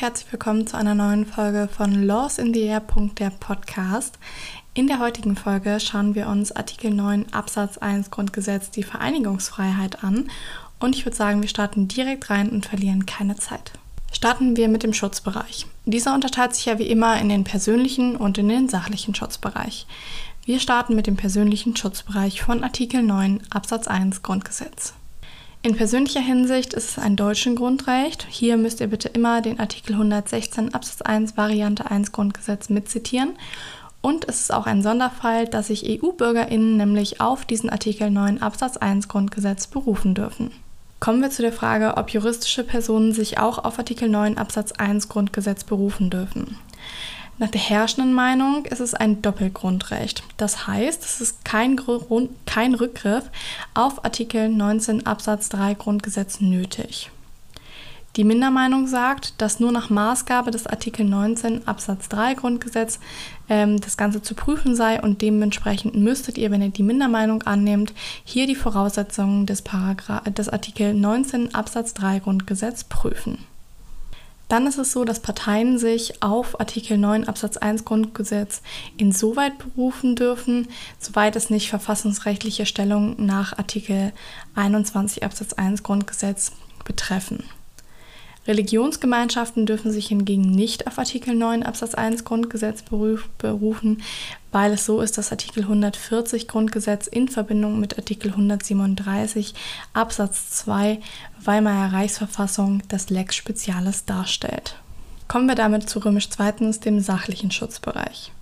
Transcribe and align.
herzlich 0.00 0.30
willkommen 0.30 0.64
zu 0.64 0.76
einer 0.76 0.94
neuen 0.94 1.26
Folge 1.26 1.68
von 1.68 2.04
Laws 2.04 2.38
in 2.38 2.54
the 2.54 2.60
Air. 2.60 2.82
der 3.18 3.30
Podcast. 3.30 4.16
In 4.72 4.86
der 4.86 5.00
heutigen 5.00 5.34
Folge 5.34 5.80
schauen 5.80 6.14
wir 6.14 6.28
uns 6.28 6.52
Artikel 6.52 6.92
9 6.92 7.32
Absatz 7.32 7.78
1 7.78 8.12
Grundgesetz 8.12 8.70
die 8.70 8.84
Vereinigungsfreiheit 8.84 10.04
an 10.04 10.30
und 10.78 10.94
ich 10.94 11.04
würde 11.04 11.16
sagen, 11.16 11.42
wir 11.42 11.48
starten 11.48 11.88
direkt 11.88 12.30
rein 12.30 12.48
und 12.50 12.64
verlieren 12.64 13.06
keine 13.06 13.34
Zeit. 13.34 13.72
Starten 14.12 14.56
wir 14.56 14.68
mit 14.68 14.84
dem 14.84 14.94
Schutzbereich. 14.94 15.66
Dieser 15.84 16.14
unterteilt 16.14 16.54
sich 16.54 16.66
ja 16.66 16.78
wie 16.78 16.86
immer 16.86 17.18
in 17.18 17.28
den 17.28 17.42
persönlichen 17.42 18.14
und 18.14 18.38
in 18.38 18.48
den 18.48 18.68
sachlichen 18.68 19.16
Schutzbereich. 19.16 19.88
Wir 20.44 20.60
starten 20.60 20.94
mit 20.94 21.08
dem 21.08 21.16
persönlichen 21.16 21.74
Schutzbereich 21.74 22.40
von 22.40 22.62
Artikel 22.62 23.02
9 23.02 23.40
Absatz 23.50 23.88
1 23.88 24.22
Grundgesetz. 24.22 24.94
In 25.60 25.74
persönlicher 25.74 26.20
Hinsicht 26.20 26.72
ist 26.72 26.90
es 26.90 26.98
ein 26.98 27.16
deutschen 27.16 27.56
Grundrecht. 27.56 28.26
Hier 28.28 28.56
müsst 28.56 28.80
ihr 28.80 28.86
bitte 28.86 29.08
immer 29.08 29.40
den 29.42 29.58
Artikel 29.58 29.94
116 29.94 30.72
Absatz 30.72 31.02
1 31.02 31.36
Variante 31.36 31.90
1 31.90 32.12
Grundgesetz 32.12 32.68
mitzitieren. 32.68 33.30
Und 34.00 34.28
es 34.28 34.40
ist 34.40 34.54
auch 34.54 34.66
ein 34.66 34.82
Sonderfall, 34.82 35.48
dass 35.48 35.66
sich 35.66 35.84
EU-BürgerInnen 35.84 36.76
nämlich 36.76 37.20
auf 37.20 37.44
diesen 37.44 37.70
Artikel 37.70 38.08
9 38.08 38.40
Absatz 38.40 38.76
1 38.76 39.08
Grundgesetz 39.08 39.66
berufen 39.66 40.14
dürfen. 40.14 40.52
Kommen 41.00 41.20
wir 41.22 41.30
zu 41.30 41.42
der 41.42 41.52
Frage, 41.52 41.96
ob 41.96 42.10
juristische 42.10 42.62
Personen 42.62 43.12
sich 43.12 43.38
auch 43.38 43.58
auf 43.58 43.80
Artikel 43.80 44.08
9 44.08 44.38
Absatz 44.38 44.70
1 44.70 45.08
Grundgesetz 45.08 45.64
berufen 45.64 46.08
dürfen. 46.08 46.56
Nach 47.40 47.50
der 47.50 47.60
herrschenden 47.60 48.14
Meinung 48.14 48.64
ist 48.64 48.80
es 48.80 48.94
ein 48.94 49.22
Doppelgrundrecht. 49.22 50.24
Das 50.36 50.66
heißt, 50.66 51.04
es 51.04 51.20
ist 51.20 51.44
kein, 51.44 51.76
Grund, 51.76 52.30
kein 52.46 52.74
Rückgriff 52.74 53.30
auf 53.74 54.04
Artikel 54.04 54.48
19 54.48 55.06
Absatz 55.06 55.48
3 55.50 55.74
Grundgesetz 55.74 56.40
nötig. 56.40 57.12
Die 58.16 58.24
Mindermeinung 58.24 58.88
sagt, 58.88 59.40
dass 59.40 59.60
nur 59.60 59.70
nach 59.70 59.88
Maßgabe 59.88 60.50
des 60.50 60.66
Artikel 60.66 61.04
19 61.04 61.68
Absatz 61.68 62.08
3 62.08 62.34
Grundgesetz 62.34 62.98
ähm, 63.48 63.80
das 63.80 63.96
Ganze 63.96 64.20
zu 64.20 64.34
prüfen 64.34 64.74
sei 64.74 65.00
und 65.00 65.22
dementsprechend 65.22 65.94
müsstet 65.94 66.38
ihr, 66.38 66.50
wenn 66.50 66.62
ihr 66.62 66.70
die 66.70 66.82
Mindermeinung 66.82 67.44
annehmt, 67.44 67.92
hier 68.24 68.48
die 68.48 68.56
Voraussetzungen 68.56 69.46
des, 69.46 69.62
des 70.36 70.48
Artikel 70.48 70.92
19 70.92 71.54
Absatz 71.54 71.94
3 71.94 72.18
Grundgesetz 72.18 72.82
prüfen. 72.82 73.38
Dann 74.48 74.66
ist 74.66 74.78
es 74.78 74.92
so, 74.92 75.04
dass 75.04 75.20
Parteien 75.20 75.78
sich 75.78 76.22
auf 76.22 76.58
Artikel 76.58 76.96
9 76.96 77.24
Absatz 77.24 77.58
1 77.58 77.84
Grundgesetz 77.84 78.62
insoweit 78.96 79.58
berufen 79.58 80.16
dürfen, 80.16 80.68
soweit 80.98 81.36
es 81.36 81.50
nicht 81.50 81.68
verfassungsrechtliche 81.68 82.64
Stellung 82.64 83.14
nach 83.24 83.58
Artikel 83.58 84.12
21 84.54 85.22
Absatz 85.22 85.52
1 85.52 85.82
Grundgesetz 85.82 86.52
betreffen. 86.84 87.44
Religionsgemeinschaften 88.46 89.66
dürfen 89.66 89.92
sich 89.92 90.06
hingegen 90.06 90.50
nicht 90.50 90.86
auf 90.86 90.98
Artikel 90.98 91.34
9 91.34 91.62
Absatz 91.62 91.94
1 91.94 92.24
Grundgesetz 92.24 92.82
berufen, 92.82 94.02
weil 94.52 94.72
es 94.72 94.86
so 94.86 95.00
ist, 95.00 95.18
dass 95.18 95.30
Artikel 95.30 95.64
140 95.64 96.48
Grundgesetz 96.48 97.06
in 97.06 97.28
Verbindung 97.28 97.80
mit 97.80 97.98
Artikel 97.98 98.30
137 98.30 99.54
Absatz 99.92 100.50
2 100.50 101.00
Weimarer 101.42 101.92
Reichsverfassung 101.92 102.82
das 102.88 103.10
Lex 103.10 103.36
Spezialis 103.36 104.04
darstellt. 104.04 104.76
Kommen 105.28 105.46
wir 105.46 105.54
damit 105.54 105.88
zu 105.88 105.98
römisch 105.98 106.30
zweitens, 106.30 106.80
dem 106.80 107.00
sachlichen 107.00 107.50
Schutzbereich. 107.50 108.32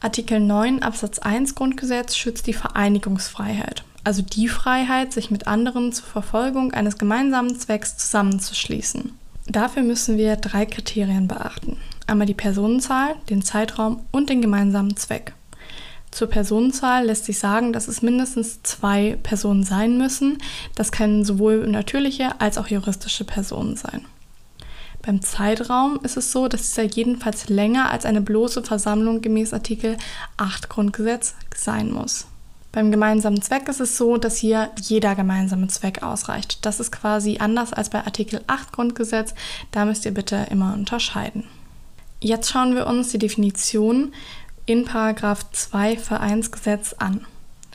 Artikel 0.00 0.40
9 0.40 0.82
Absatz 0.82 1.18
1 1.18 1.54
Grundgesetz 1.54 2.16
schützt 2.16 2.46
die 2.46 2.52
Vereinigungsfreiheit, 2.52 3.84
also 4.04 4.22
die 4.22 4.48
Freiheit, 4.48 5.12
sich 5.12 5.30
mit 5.30 5.46
anderen 5.46 5.92
zur 5.92 6.06
Verfolgung 6.06 6.72
eines 6.72 6.98
gemeinsamen 6.98 7.58
Zwecks 7.58 7.96
zusammenzuschließen. 7.96 9.12
Dafür 9.46 9.82
müssen 9.82 10.16
wir 10.16 10.36
drei 10.36 10.66
Kriterien 10.66 11.26
beachten. 11.26 11.78
Einmal 12.08 12.26
die 12.26 12.32
Personenzahl, 12.32 13.16
den 13.28 13.42
Zeitraum 13.42 14.00
und 14.12 14.30
den 14.30 14.40
gemeinsamen 14.40 14.96
Zweck. 14.96 15.34
Zur 16.10 16.28
Personenzahl 16.28 17.04
lässt 17.04 17.26
sich 17.26 17.38
sagen, 17.38 17.74
dass 17.74 17.86
es 17.86 18.00
mindestens 18.00 18.62
zwei 18.62 19.18
Personen 19.22 19.62
sein 19.62 19.98
müssen. 19.98 20.38
Das 20.74 20.90
können 20.90 21.22
sowohl 21.22 21.66
natürliche 21.66 22.40
als 22.40 22.56
auch 22.56 22.68
juristische 22.68 23.24
Personen 23.24 23.76
sein. 23.76 24.06
Beim 25.02 25.20
Zeitraum 25.20 26.00
ist 26.02 26.16
es 26.16 26.32
so, 26.32 26.48
dass 26.48 26.70
dieser 26.70 26.84
jedenfalls 26.84 27.50
länger 27.50 27.90
als 27.90 28.06
eine 28.06 28.22
bloße 28.22 28.62
Versammlung 28.62 29.20
gemäß 29.20 29.52
Artikel 29.52 29.98
8 30.38 30.70
Grundgesetz 30.70 31.34
sein 31.54 31.92
muss. 31.92 32.26
Beim 32.72 32.90
gemeinsamen 32.90 33.42
Zweck 33.42 33.68
ist 33.68 33.80
es 33.80 33.98
so, 33.98 34.16
dass 34.16 34.38
hier 34.38 34.70
jeder 34.80 35.14
gemeinsame 35.14 35.68
Zweck 35.68 36.02
ausreicht. 36.02 36.64
Das 36.64 36.80
ist 36.80 36.90
quasi 36.90 37.36
anders 37.38 37.74
als 37.74 37.90
bei 37.90 38.02
Artikel 38.02 38.40
8 38.46 38.72
Grundgesetz. 38.72 39.34
Da 39.72 39.84
müsst 39.84 40.06
ihr 40.06 40.14
bitte 40.14 40.46
immer 40.50 40.72
unterscheiden. 40.72 41.44
Jetzt 42.20 42.50
schauen 42.50 42.74
wir 42.74 42.88
uns 42.88 43.10
die 43.10 43.18
Definition 43.18 44.12
in 44.66 44.84
Paragraph 44.84 45.52
2 45.52 45.96
Vereinsgesetz 45.96 46.92
an. 46.94 47.24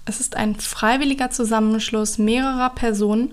Es 0.03 0.19
ist 0.19 0.35
ein 0.35 0.55
freiwilliger 0.55 1.29
Zusammenschluss 1.29 2.17
mehrerer 2.17 2.71
Personen 2.71 3.31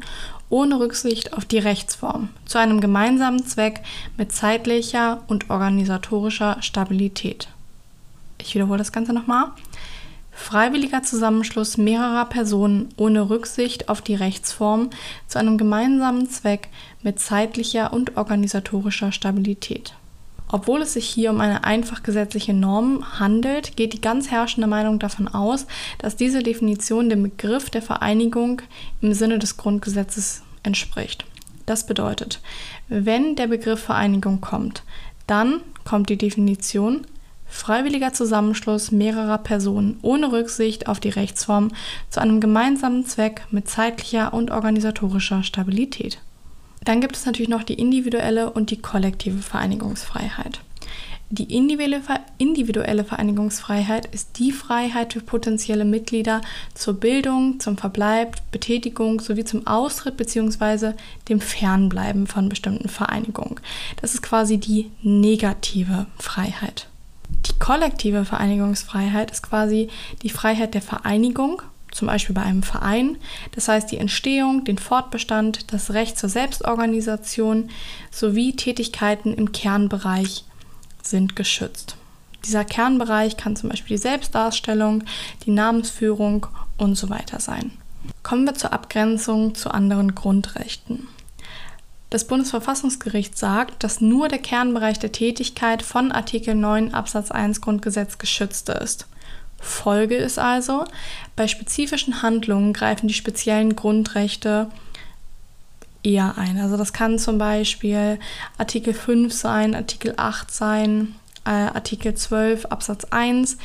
ohne 0.51 0.79
Rücksicht 0.79 1.33
auf 1.33 1.45
die 1.45 1.59
Rechtsform 1.59 2.29
zu 2.45 2.59
einem 2.59 2.81
gemeinsamen 2.81 3.45
Zweck 3.45 3.81
mit 4.17 4.31
zeitlicher 4.31 5.25
und 5.27 5.51
organisatorischer 5.51 6.63
Stabilität. 6.63 7.49
Ich 8.39 8.55
wiederhole 8.55 8.79
das 8.79 8.93
Ganze 8.93 9.13
nochmal. 9.13 9.47
Freiwilliger 10.31 11.03
Zusammenschluss 11.03 11.77
mehrerer 11.77 12.27
Personen 12.27 12.89
ohne 12.97 13.29
Rücksicht 13.31 13.89
auf 13.89 14.01
die 14.01 14.15
Rechtsform 14.15 14.91
zu 15.27 15.41
einem 15.41 15.59
gemeinsamen 15.59 16.31
Zweck 16.31 16.69
mit 17.03 17.19
zeitlicher 17.19 17.93
und 17.93 18.17
organisatorischer 18.17 19.11
Stabilität. 19.11 19.95
Obwohl 20.53 20.83
es 20.83 20.95
sich 20.95 21.09
hier 21.09 21.31
um 21.31 21.41
eine 21.41 21.65
einfach 21.65 22.03
gesetzliche 22.03 22.55
Norm 22.55 23.19
handelt, 23.19 23.77
geht 23.77 23.93
die 23.93 24.01
ganz 24.01 24.31
herrschende 24.31 24.67
Meinung 24.67 24.99
davon 24.99 25.29
aus, 25.29 25.67
dass 25.99 26.17
diese 26.17 26.43
Definition 26.43 27.09
dem 27.09 27.23
Begriff 27.23 27.71
der 27.71 27.83
Vereinigung 27.83 28.63
im 29.01 29.15
Sinne 29.15 29.39
des 29.39 29.57
Grundgesetzes 29.57 30.43
entspricht. 30.63 31.25
Das 31.67 31.87
bedeutet, 31.87 32.41
wenn 32.89 33.37
der 33.37 33.47
Begriff 33.47 33.81
Vereinigung 33.81 34.41
kommt, 34.41 34.83
dann 35.27 35.61
kommt 35.85 36.09
die 36.09 36.19
Definition 36.19 37.07
freiwilliger 37.47 38.13
Zusammenschluss 38.13 38.91
mehrerer 38.91 39.39
Personen 39.39 39.99
ohne 40.03 40.33
Rücksicht 40.33 40.89
auf 40.89 41.01
die 41.01 41.09
Rechtsform 41.09 41.73
zu 42.09 42.21
einem 42.21 42.41
gemeinsamen 42.41 43.07
Zweck 43.07 43.43
mit 43.51 43.69
zeitlicher 43.69 44.33
und 44.33 44.51
organisatorischer 44.51 45.43
Stabilität. 45.43 46.21
Dann 46.85 47.01
gibt 47.01 47.17
es 47.17 47.27
natürlich 47.27 47.49
noch 47.49 47.63
die 47.63 47.75
individuelle 47.75 48.51
und 48.51 48.71
die 48.71 48.81
kollektive 48.81 49.39
Vereinigungsfreiheit. 49.39 50.61
Die 51.33 51.45
individuelle 51.45 53.05
Vereinigungsfreiheit 53.05 54.07
ist 54.07 54.41
die 54.41 54.51
Freiheit 54.51 55.13
für 55.13 55.21
potenzielle 55.21 55.85
Mitglieder 55.85 56.41
zur 56.75 56.95
Bildung, 56.95 57.61
zum 57.61 57.79
Verbleib, 57.79 58.39
Betätigung 58.51 59.21
sowie 59.21 59.45
zum 59.45 59.65
Austritt 59.65 60.17
bzw. 60.17 60.95
dem 61.29 61.41
Fernbleiben 61.41 62.27
von 62.27 62.49
bestimmten 62.49 62.89
Vereinigungen. 62.89 63.61
Das 64.01 64.15
ist 64.15 64.23
quasi 64.23 64.59
die 64.59 64.91
negative 65.03 66.07
Freiheit. 66.19 66.89
Die 67.47 67.57
kollektive 67.61 68.25
Vereinigungsfreiheit 68.25 69.31
ist 69.31 69.43
quasi 69.43 69.89
die 70.23 70.31
Freiheit 70.31 70.75
der 70.75 70.83
Vereinigung, 70.83 71.63
zum 71.93 72.09
Beispiel 72.09 72.35
bei 72.35 72.43
einem 72.43 72.63
Verein. 72.63 73.17
Das 73.53 73.69
heißt, 73.69 73.91
die 73.91 73.99
Entstehung, 73.99 74.65
den 74.65 74.79
Fortbestand, 74.79 75.73
das 75.73 75.93
Recht 75.93 76.19
zur 76.19 76.29
Selbstorganisation 76.29 77.71
sowie 78.11 78.55
Tätigkeiten 78.55 79.35
im 79.35 79.53
Kernbereich 79.53 80.45
sind 81.03 81.37
geschützt. 81.37 81.97
Dieser 82.45 82.65
Kernbereich 82.65 83.37
kann 83.37 83.57
zum 83.57 83.69
Beispiel 83.69 83.97
die 83.97 84.03
Selbstdarstellung, 84.03 85.05
die 85.45 85.51
Namensführung 85.51 86.47
und 86.79 86.95
so 86.97 87.11
weiter 87.11 87.41
sein. 87.41 87.73
Kommen 88.23 88.47
wir 88.47 88.55
zur 88.55 88.73
Abgrenzung 88.73 89.55
zu 89.55 89.71
anderen 89.71 90.15
Grundrechten. 90.15 91.09
Das 92.09 92.27
Bundesverfassungsgericht 92.27 93.39
sagt, 93.39 93.85
dass 93.85 94.01
nur 94.01 94.29
der 94.29 94.41
Kernbereich 94.41 94.99
der 94.99 95.13
Tätigkeit 95.13 95.83
von 95.83 96.11
Artikel 96.11 96.57
9 96.57 96.93
Absatz 96.93 97.31
1 97.31 97.61
Grundgesetz 97.61 98.19
geschützt 98.19 98.69
ist. 98.69 99.07
Folge 99.61 100.17
ist 100.17 100.39
also, 100.39 100.85
bei 101.37 101.47
spezifischen 101.47 102.23
Handlungen 102.23 102.73
greifen 102.73 103.09
die 103.09 103.15
speziellen 103.15 103.77
Grundrechte 103.77 104.69
eher 106.03 106.39
ein. 106.39 106.59
Also 106.59 106.77
das 106.77 106.93
kann 106.93 107.19
zum 107.19 107.39
Beispiel 107.39 108.19
Artikel 108.59 108.95
5 108.95 109.33
sein, 109.33 109.75
Artikel 109.75 110.15
8 110.17 110.51
sein, 110.51 111.15
äh, 111.45 111.51
Artikel 111.51 112.15
12 112.15 112.67
Absatz 112.67 113.05
1 113.11 113.59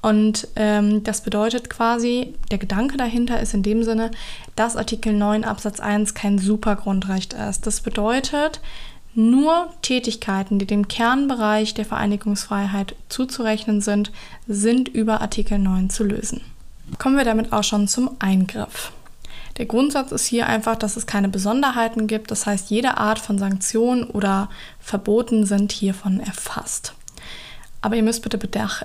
und 0.00 0.48
ähm, 0.56 1.04
das 1.04 1.22
bedeutet 1.22 1.70
quasi, 1.70 2.34
der 2.50 2.58
Gedanke 2.58 2.96
dahinter 2.96 3.40
ist 3.40 3.54
in 3.54 3.62
dem 3.62 3.84
Sinne, 3.84 4.10
dass 4.56 4.76
Artikel 4.76 5.12
9 5.12 5.44
Absatz 5.44 5.80
1 5.80 6.14
kein 6.14 6.38
Supergrundrecht 6.38 7.34
ist. 7.34 7.66
Das 7.66 7.80
bedeutet, 7.80 8.60
nur 9.14 9.68
Tätigkeiten, 9.82 10.58
die 10.58 10.66
dem 10.66 10.88
Kernbereich 10.88 11.74
der 11.74 11.84
Vereinigungsfreiheit 11.84 12.94
zuzurechnen 13.08 13.80
sind, 13.80 14.10
sind 14.46 14.88
über 14.88 15.20
Artikel 15.20 15.58
9 15.58 15.90
zu 15.90 16.04
lösen. 16.04 16.40
Kommen 16.98 17.16
wir 17.16 17.24
damit 17.24 17.52
auch 17.52 17.64
schon 17.64 17.88
zum 17.88 18.10
Eingriff. 18.18 18.92
Der 19.58 19.66
Grundsatz 19.66 20.12
ist 20.12 20.26
hier 20.26 20.46
einfach, 20.46 20.76
dass 20.76 20.96
es 20.96 21.06
keine 21.06 21.28
Besonderheiten 21.28 22.06
gibt. 22.06 22.30
Das 22.30 22.46
heißt, 22.46 22.70
jede 22.70 22.96
Art 22.96 23.18
von 23.18 23.38
Sanktionen 23.38 24.04
oder 24.04 24.48
Verboten 24.80 25.44
sind 25.44 25.72
hiervon 25.72 26.20
erfasst. 26.20 26.94
Aber 27.82 27.96
ihr 27.96 28.02
müsst 28.02 28.22
bitte 28.22 28.38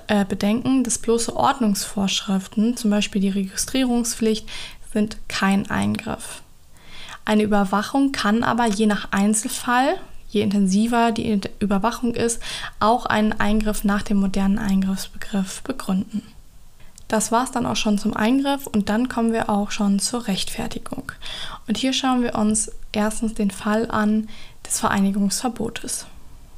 äh, 0.08 0.24
bedenken, 0.24 0.84
dass 0.84 0.98
bloße 0.98 1.34
Ordnungsvorschriften, 1.34 2.76
zum 2.76 2.90
Beispiel 2.90 3.22
die 3.22 3.28
Registrierungspflicht, 3.30 4.48
sind 4.92 5.18
kein 5.28 5.70
Eingriff. 5.70 6.42
Eine 7.24 7.44
Überwachung 7.44 8.12
kann 8.12 8.42
aber 8.42 8.66
je 8.66 8.86
nach 8.86 9.12
Einzelfall, 9.12 9.98
je 10.28 10.42
intensiver 10.42 11.12
die 11.12 11.40
Überwachung 11.58 12.14
ist, 12.14 12.42
auch 12.80 13.06
einen 13.06 13.32
Eingriff 13.32 13.84
nach 13.84 14.02
dem 14.02 14.18
modernen 14.18 14.58
Eingriffsbegriff 14.58 15.62
begründen. 15.62 16.22
Das 17.08 17.32
war 17.32 17.44
es 17.44 17.50
dann 17.50 17.64
auch 17.64 17.76
schon 17.76 17.96
zum 17.96 18.14
Eingriff 18.14 18.66
und 18.66 18.90
dann 18.90 19.08
kommen 19.08 19.32
wir 19.32 19.48
auch 19.48 19.70
schon 19.70 19.98
zur 19.98 20.26
Rechtfertigung. 20.26 21.10
Und 21.66 21.78
hier 21.78 21.94
schauen 21.94 22.22
wir 22.22 22.34
uns 22.34 22.70
erstens 22.92 23.32
den 23.32 23.50
Fall 23.50 23.90
an 23.90 24.28
des 24.66 24.78
Vereinigungsverbotes. 24.78 26.06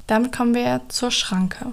Damit 0.08 0.32
kommen 0.32 0.54
wir 0.54 0.80
zur 0.88 1.12
Schranke. 1.12 1.66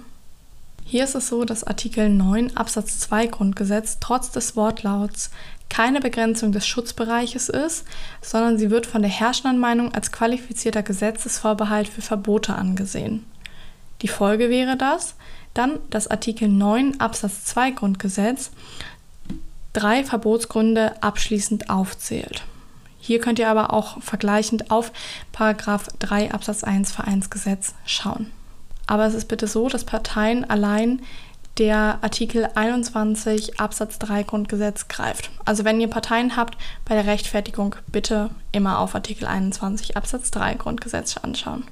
Hier 0.89 1.03
ist 1.03 1.15
es 1.15 1.27
so, 1.27 1.43
dass 1.43 1.65
Artikel 1.65 2.07
9 2.07 2.55
Absatz 2.55 2.99
2 2.99 3.27
Grundgesetz 3.27 3.97
trotz 3.99 4.31
des 4.31 4.55
Wortlauts 4.55 5.31
keine 5.69 5.99
Begrenzung 5.99 6.53
des 6.53 6.65
Schutzbereiches 6.65 7.49
ist, 7.49 7.83
sondern 8.21 8.57
sie 8.57 8.71
wird 8.71 8.85
von 8.85 9.01
der 9.01 9.11
herrschenden 9.11 9.59
Meinung 9.59 9.93
als 9.93 10.13
qualifizierter 10.13 10.83
Gesetzesvorbehalt 10.83 11.89
für 11.89 12.01
Verbote 12.01 12.55
angesehen. 12.55 13.25
Die 14.01 14.07
Folge 14.07 14.49
wäre 14.49 14.77
das, 14.77 15.15
dann, 15.53 15.79
dass 15.89 16.07
Artikel 16.07 16.47
9 16.47 17.01
Absatz 17.01 17.43
2 17.43 17.71
Grundgesetz 17.71 18.51
drei 19.73 20.05
Verbotsgründe 20.05 21.03
abschließend 21.03 21.69
aufzählt. 21.69 22.43
Hier 23.01 23.19
könnt 23.19 23.39
ihr 23.39 23.49
aber 23.49 23.73
auch 23.73 24.01
vergleichend 24.01 24.71
auf 24.71 24.93
Paragraph 25.33 25.89
3 25.99 26.31
Absatz 26.31 26.63
1 26.63 26.93
Vereinsgesetz 26.93 27.73
schauen. 27.85 28.31
Aber 28.87 29.05
es 29.05 29.13
ist 29.13 29.27
bitte 29.27 29.47
so, 29.47 29.69
dass 29.69 29.83
Parteien 29.83 30.49
allein 30.49 31.01
der 31.57 31.99
Artikel 32.01 32.47
21 32.55 33.59
Absatz 33.59 33.99
3 33.99 34.23
Grundgesetz 34.23 34.87
greift. 34.87 35.31
Also 35.45 35.65
wenn 35.65 35.81
ihr 35.81 35.87
Parteien 35.87 36.35
habt, 36.35 36.57
bei 36.85 36.95
der 36.95 37.07
Rechtfertigung 37.07 37.75
bitte 37.91 38.29
immer 38.51 38.79
auf 38.79 38.95
Artikel 38.95 39.25
21 39.25 39.97
Absatz 39.97 40.31
3 40.31 40.55
Grundgesetz 40.55 41.17
anschauen. 41.17 41.63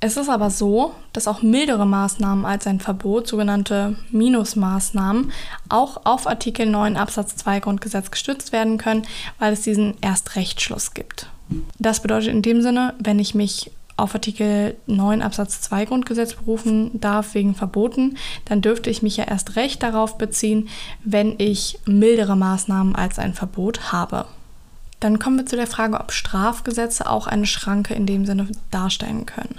Es 0.00 0.16
ist 0.16 0.28
aber 0.28 0.50
so, 0.50 0.94
dass 1.12 1.26
auch 1.26 1.42
mildere 1.42 1.84
Maßnahmen 1.84 2.44
als 2.44 2.68
ein 2.68 2.78
Verbot, 2.78 3.26
sogenannte 3.26 3.96
Minusmaßnahmen, 4.12 5.32
auch 5.68 6.04
auf 6.04 6.28
Artikel 6.28 6.66
9 6.66 6.96
Absatz 6.96 7.34
2 7.34 7.58
Grundgesetz 7.58 8.12
gestützt 8.12 8.52
werden 8.52 8.78
können, 8.78 9.02
weil 9.40 9.52
es 9.52 9.62
diesen 9.62 10.00
Erstrechtsschluss 10.00 10.94
gibt. 10.94 11.28
Das 11.80 12.00
bedeutet 12.00 12.28
in 12.28 12.42
dem 12.42 12.62
Sinne, 12.62 12.94
wenn 13.00 13.18
ich 13.18 13.34
mich 13.34 13.72
auf 13.98 14.14
Artikel 14.14 14.76
9 14.86 15.22
Absatz 15.22 15.60
2 15.62 15.86
Grundgesetz 15.86 16.34
berufen 16.34 17.00
darf 17.00 17.34
wegen 17.34 17.54
Verboten, 17.54 18.16
dann 18.44 18.62
dürfte 18.62 18.90
ich 18.90 19.02
mich 19.02 19.16
ja 19.16 19.24
erst 19.24 19.56
recht 19.56 19.82
darauf 19.82 20.18
beziehen, 20.18 20.68
wenn 21.04 21.34
ich 21.38 21.78
mildere 21.84 22.36
Maßnahmen 22.36 22.94
als 22.94 23.18
ein 23.18 23.34
Verbot 23.34 23.92
habe. 23.92 24.26
Dann 25.00 25.18
kommen 25.18 25.38
wir 25.38 25.46
zu 25.46 25.56
der 25.56 25.66
Frage, 25.66 26.00
ob 26.00 26.12
Strafgesetze 26.12 27.10
auch 27.10 27.26
eine 27.26 27.46
Schranke 27.46 27.94
in 27.94 28.06
dem 28.06 28.24
Sinne 28.24 28.48
darstellen 28.70 29.26
können. 29.26 29.56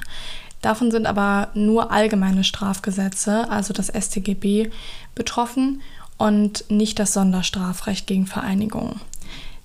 Davon 0.62 0.92
sind 0.92 1.06
aber 1.06 1.50
nur 1.53 1.92
allgemeine 1.92 2.44
Strafgesetze, 2.44 3.50
also 3.50 3.74
das 3.74 3.88
StGB, 3.88 4.69
betroffen 5.15 5.81
und 6.18 6.65
nicht 6.69 7.00
das 7.00 7.13
Sonderstrafrecht 7.13 8.07
gegen 8.07 8.25
Vereinigungen. 8.25 9.00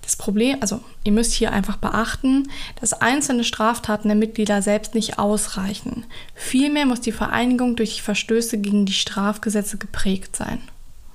Das 0.05 0.15
Problem, 0.15 0.57
also 0.61 0.81
ihr 1.03 1.11
müsst 1.11 1.33
hier 1.33 1.51
einfach 1.51 1.77
beachten, 1.77 2.47
dass 2.79 2.93
einzelne 2.93 3.43
Straftaten 3.43 4.07
der 4.07 4.15
Mitglieder 4.15 4.61
selbst 4.61 4.93
nicht 4.93 5.17
ausreichen. 5.17 6.05
Vielmehr 6.35 6.85
muss 6.85 7.01
die 7.01 7.11
Vereinigung 7.11 7.75
durch 7.75 7.95
die 7.95 8.01
Verstöße 8.01 8.59
gegen 8.59 8.85
die 8.85 8.93
Strafgesetze 8.93 9.77
geprägt 9.77 10.35
sein. 10.35 10.59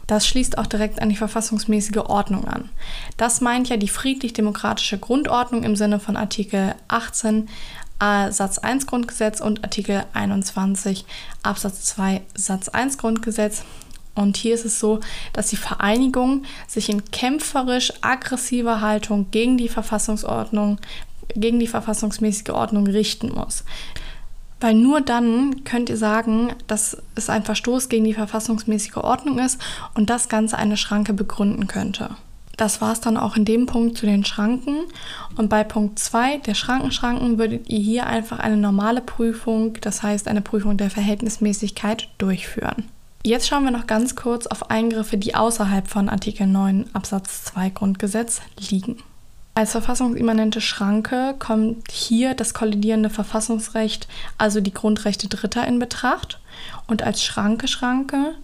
Das 0.09 0.27
schließt 0.27 0.59
auch 0.59 0.67
direkt 0.67 1.01
an 1.01 1.09
die 1.09 1.17
verfassungsmäßige 1.17 1.99
Ordnung 1.99 2.45
an. 2.49 2.69
Das 3.17 3.41
meint 3.41 3.69
ja 3.69 3.77
die 3.77 3.87
friedlich-demokratische 3.87 4.99
Grundordnung 4.99 5.63
im 5.63 5.77
Sinne 5.77 6.01
von 6.01 6.17
Artikel 6.17 6.75
18 6.89 7.49
äh, 8.01 8.33
Satz 8.33 8.59
1 8.59 8.89
Grundgesetz 8.89 9.41
und 9.41 9.63
Artikel 9.63 10.05
21 10.13 11.05
Absatz 11.45 11.85
2 11.85 12.23
Satz 12.35 12.69
1 12.69 12.99
Grundgesetz. 12.99 13.63
Und 14.20 14.37
hier 14.37 14.55
ist 14.55 14.67
es 14.67 14.78
so, 14.78 15.00
dass 15.32 15.49
die 15.49 15.56
Vereinigung 15.56 16.43
sich 16.67 16.90
in 16.90 17.11
kämpferisch 17.11 17.93
aggressiver 18.02 18.82
Haltung 18.82 19.31
gegen 19.31 19.56
die 19.56 19.69
Verfassungsordnung, 19.69 20.78
gegen 21.34 21.58
die 21.58 21.67
verfassungsmäßige 21.67 22.50
Ordnung 22.50 22.87
richten 22.87 23.32
muss. 23.32 23.64
Weil 24.61 24.75
nur 24.75 25.00
dann 25.00 25.64
könnt 25.64 25.88
ihr 25.88 25.96
sagen, 25.96 26.52
dass 26.67 26.99
es 27.14 27.31
ein 27.31 27.44
Verstoß 27.44 27.88
gegen 27.88 28.05
die 28.05 28.12
verfassungsmäßige 28.12 28.99
Ordnung 28.99 29.38
ist 29.38 29.58
und 29.94 30.11
das 30.11 30.28
Ganze 30.28 30.58
eine 30.58 30.76
Schranke 30.76 31.14
begründen 31.14 31.67
könnte. 31.67 32.11
Das 32.58 32.82
war 32.82 32.93
es 32.93 33.00
dann 33.00 33.17
auch 33.17 33.37
in 33.37 33.46
dem 33.46 33.64
Punkt 33.64 33.96
zu 33.96 34.05
den 34.05 34.26
Schranken. 34.26 34.81
Und 35.34 35.49
bei 35.49 35.64
Punkt 35.64 35.99
2 35.99 36.38
der 36.38 36.52
Schrankenschranken 36.52 37.38
würdet 37.38 37.70
ihr 37.70 37.78
hier 37.78 38.06
einfach 38.06 38.38
eine 38.38 38.58
normale 38.58 39.00
Prüfung, 39.00 39.78
das 39.81 40.02
heißt 40.02 40.28
eine 40.28 40.43
Prüfung 40.43 40.76
der 40.76 40.90
Verhältnismäßigkeit, 40.90 42.11
durchführen. 42.19 42.84
Jetzt 43.22 43.49
schauen 43.49 43.64
wir 43.64 43.70
noch 43.70 43.87
ganz 43.87 44.17
kurz 44.17 44.46
auf 44.46 44.70
Eingriffe, 44.70 45.19
die 45.19 45.34
außerhalb 45.34 45.88
von 45.88 46.08
Artikel 46.08 46.46
9 46.46 46.87
Absatz 46.94 47.44
2 47.44 47.69
Grundgesetz 47.69 48.40
liegen. 48.70 48.96
Als 49.55 49.72
verfassungsimmanente 49.72 50.62
Schranke 50.62 51.34
kommt 51.38 51.90
hier 51.90 52.32
das 52.32 52.55
kollidierende 52.55 53.11
Verfassungsrecht, 53.11 54.08
also 54.38 54.62
die 54.62 54.72
Grundrechte 54.72 55.28
Dritter, 55.28 55.67
in 55.67 55.78
Betracht. 55.78 56.40
Und 56.87 57.02
als 57.02 57.22
Schranke-Schranke 57.22 58.37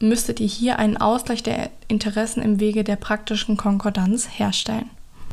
müsstet 0.00 0.40
ihr 0.40 0.48
hier 0.48 0.80
einen 0.80 0.96
Ausgleich 0.96 1.44
der 1.44 1.70
Interessen 1.86 2.42
im 2.42 2.58
Wege 2.58 2.82
der 2.82 2.96
praktischen 2.96 3.56
Konkordanz 3.56 4.26
herstellen. 4.28 4.90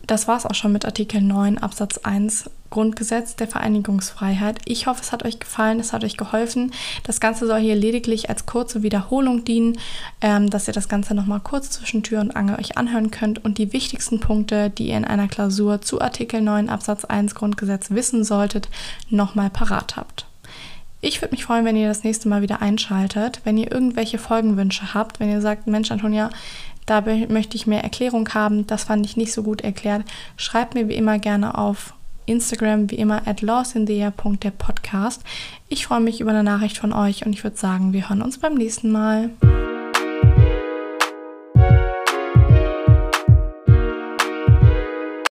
Das 0.07 0.27
war 0.27 0.38
es 0.38 0.45
auch 0.45 0.56
schon 0.56 0.71
mit 0.71 0.86
Artikel 0.86 1.21
9 1.21 1.57
Absatz 1.57 2.00
1 2.00 2.50
Grundgesetz 2.69 3.36
der 3.36 3.48
Vereinigungsfreiheit. 3.48 4.59
Ich 4.65 4.88
hoffe, 4.88 5.01
es 5.01 5.12
hat 5.12 5.24
euch 5.24 5.39
gefallen, 5.39 5.80
es 5.80 5.94
hat 5.94 6.03
euch 6.03 6.18
geholfen. 6.18 6.71
Das 7.03 7.19
Ganze 7.19 7.45
soll 7.45 7.59
hier 7.59 7.75
lediglich 7.75 8.30
als 8.30 8.45
kurze 8.45 8.81
Wiederholung 8.81 9.44
dienen, 9.44 9.77
ähm, 10.21 10.50
dass 10.50 10.68
ihr 10.68 10.74
das 10.74 10.88
Ganze 10.88 11.13
nochmal 11.13 11.42
kurz 11.42 11.69
zwischen 11.69 12.01
Tür 12.01 12.21
und 12.21 12.36
Angel 12.36 12.57
euch 12.57 12.77
anhören 12.77 13.12
könnt 13.12 13.44
und 13.44 13.57
die 13.57 13.74
wichtigsten 13.74 14.19
Punkte, 14.19 14.69
die 14.69 14.88
ihr 14.88 14.98
in 14.98 15.06
einer 15.06 15.27
Klausur 15.27 15.81
zu 15.81 16.01
Artikel 16.01 16.42
9 16.42 16.69
Absatz 16.69 17.06
1 17.06 17.36
Grundgesetz 17.36 17.91
wissen 17.91 18.24
solltet, 18.24 18.70
nochmal 19.10 19.50
parat 19.50 19.98
habt. 19.98 20.25
Ich 21.03 21.20
würde 21.20 21.34
mich 21.34 21.43
freuen, 21.43 21.65
wenn 21.65 21.75
ihr 21.75 21.88
das 21.88 22.03
nächste 22.03 22.29
Mal 22.29 22.43
wieder 22.43 22.62
einschaltet. 22.62 23.41
Wenn 23.43 23.58
ihr 23.58 23.72
irgendwelche 23.72 24.20
Folgenwünsche 24.20 24.93
habt, 24.93 25.20
wenn 25.20 25.31
ihr 25.31 25.41
sagt, 25.41 25.65
Mensch, 25.65 25.89
Antonia, 25.91 26.29
da 26.86 27.02
möchte 27.02 27.56
ich 27.56 27.68
mehr 27.68 27.84
Erklärung 27.84 28.30
haben, 28.34 28.68
das 28.68 28.86
fand 28.86 29.06
ich 29.06 29.18
nicht 29.18 29.34
so 29.34 29.44
gut 29.44 29.62
erklärt, 29.62 30.04
schreibt 30.38 30.74
mir 30.74 30.88
wie 30.88 30.96
immer 30.96 31.20
gerne 31.20 31.58
auf 31.58 31.94
Instagram 32.26 32.90
wie 32.92 32.96
immer 32.96 33.28
at 33.28 33.42
lawsinthea.der 33.42 34.52
Podcast. 34.52 35.24
Ich 35.68 35.88
freue 35.88 36.02
mich 36.02 36.22
über 36.22 36.32
eine 36.32 36.44
Nachricht 36.44 36.78
von 36.78 36.94
euch 36.94 37.26
und 37.26 37.34
ich 37.34 37.44
würde 37.44 37.58
sagen, 37.58 37.94
wir 37.94 38.10
hören 38.10 38.22
uns 38.22 38.38
beim 38.38 38.56
nächsten 38.56 38.92
Mal. 38.92 39.32